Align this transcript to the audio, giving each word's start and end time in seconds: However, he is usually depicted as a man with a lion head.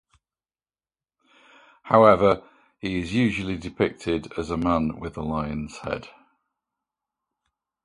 However, 1.83 2.41
he 2.79 3.01
is 3.01 3.13
usually 3.13 3.55
depicted 3.55 4.33
as 4.35 4.49
a 4.49 4.57
man 4.57 4.99
with 4.99 5.15
a 5.15 5.21
lion 5.21 5.67
head. 5.67 6.07